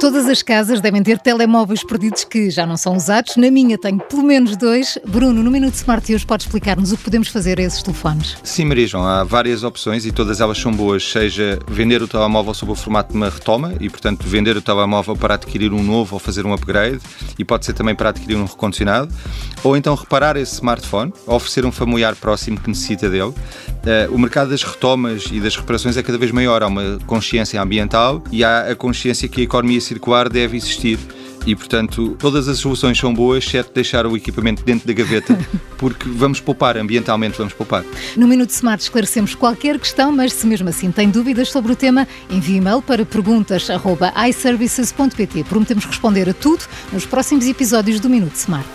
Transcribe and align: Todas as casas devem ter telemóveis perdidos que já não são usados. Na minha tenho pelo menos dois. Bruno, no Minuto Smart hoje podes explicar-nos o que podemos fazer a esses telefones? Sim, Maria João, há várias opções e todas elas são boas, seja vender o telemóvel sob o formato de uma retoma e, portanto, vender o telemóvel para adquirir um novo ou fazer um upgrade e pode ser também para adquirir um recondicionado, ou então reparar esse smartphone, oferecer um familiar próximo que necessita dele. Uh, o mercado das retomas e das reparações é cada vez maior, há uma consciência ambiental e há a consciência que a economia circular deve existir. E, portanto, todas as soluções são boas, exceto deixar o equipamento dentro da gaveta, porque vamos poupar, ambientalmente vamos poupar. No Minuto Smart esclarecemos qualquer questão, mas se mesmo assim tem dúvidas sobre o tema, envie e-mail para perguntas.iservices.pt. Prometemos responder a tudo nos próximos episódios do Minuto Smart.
Todas 0.00 0.28
as 0.28 0.42
casas 0.42 0.80
devem 0.80 1.02
ter 1.02 1.18
telemóveis 1.18 1.82
perdidos 1.82 2.22
que 2.22 2.50
já 2.50 2.64
não 2.64 2.76
são 2.76 2.94
usados. 2.94 3.36
Na 3.36 3.50
minha 3.50 3.76
tenho 3.76 3.98
pelo 3.98 4.22
menos 4.22 4.56
dois. 4.56 4.96
Bruno, 5.04 5.42
no 5.42 5.50
Minuto 5.50 5.74
Smart 5.74 6.14
hoje 6.14 6.24
podes 6.24 6.46
explicar-nos 6.46 6.92
o 6.92 6.96
que 6.96 7.02
podemos 7.02 7.26
fazer 7.26 7.58
a 7.58 7.64
esses 7.64 7.82
telefones? 7.82 8.36
Sim, 8.44 8.66
Maria 8.66 8.86
João, 8.86 9.04
há 9.04 9.24
várias 9.24 9.64
opções 9.64 10.06
e 10.06 10.12
todas 10.12 10.40
elas 10.40 10.56
são 10.56 10.70
boas, 10.70 11.02
seja 11.02 11.58
vender 11.66 12.00
o 12.00 12.06
telemóvel 12.06 12.54
sob 12.54 12.70
o 12.70 12.74
formato 12.76 13.10
de 13.10 13.16
uma 13.16 13.28
retoma 13.28 13.74
e, 13.80 13.90
portanto, 13.90 14.24
vender 14.24 14.56
o 14.56 14.62
telemóvel 14.62 15.16
para 15.16 15.34
adquirir 15.34 15.72
um 15.72 15.82
novo 15.82 16.14
ou 16.14 16.20
fazer 16.20 16.46
um 16.46 16.52
upgrade 16.52 17.00
e 17.36 17.44
pode 17.44 17.66
ser 17.66 17.72
também 17.72 17.96
para 17.96 18.10
adquirir 18.10 18.36
um 18.36 18.44
recondicionado, 18.44 19.12
ou 19.64 19.76
então 19.76 19.96
reparar 19.96 20.36
esse 20.36 20.54
smartphone, 20.54 21.12
oferecer 21.26 21.66
um 21.66 21.72
familiar 21.72 22.14
próximo 22.14 22.60
que 22.60 22.68
necessita 22.68 23.10
dele. 23.10 23.34
Uh, 23.78 24.14
o 24.14 24.18
mercado 24.18 24.50
das 24.50 24.62
retomas 24.62 25.24
e 25.32 25.40
das 25.40 25.56
reparações 25.56 25.96
é 25.96 26.02
cada 26.04 26.18
vez 26.18 26.30
maior, 26.30 26.62
há 26.62 26.68
uma 26.68 26.98
consciência 27.04 27.60
ambiental 27.60 28.22
e 28.30 28.44
há 28.44 28.70
a 28.70 28.76
consciência 28.76 29.28
que 29.28 29.40
a 29.40 29.44
economia 29.44 29.80
circular 29.88 30.28
deve 30.28 30.56
existir. 30.56 30.96
E, 31.46 31.54
portanto, 31.56 32.16
todas 32.18 32.48
as 32.48 32.58
soluções 32.58 32.98
são 32.98 33.14
boas, 33.14 33.44
exceto 33.44 33.72
deixar 33.72 34.04
o 34.06 34.16
equipamento 34.16 34.62
dentro 34.62 34.86
da 34.86 34.92
gaveta, 34.92 35.38
porque 35.78 36.06
vamos 36.06 36.40
poupar, 36.40 36.76
ambientalmente 36.76 37.38
vamos 37.38 37.54
poupar. 37.54 37.82
No 38.16 38.28
Minuto 38.28 38.50
Smart 38.50 38.82
esclarecemos 38.82 39.34
qualquer 39.34 39.78
questão, 39.78 40.12
mas 40.12 40.34
se 40.34 40.46
mesmo 40.46 40.68
assim 40.68 40.90
tem 40.90 41.08
dúvidas 41.08 41.50
sobre 41.50 41.72
o 41.72 41.76
tema, 41.76 42.06
envie 42.28 42.56
e-mail 42.56 42.82
para 42.82 43.06
perguntas.iservices.pt. 43.06 45.44
Prometemos 45.44 45.86
responder 45.86 46.28
a 46.28 46.34
tudo 46.34 46.66
nos 46.92 47.06
próximos 47.06 47.46
episódios 47.46 47.98
do 47.98 48.10
Minuto 48.10 48.34
Smart. 48.34 48.68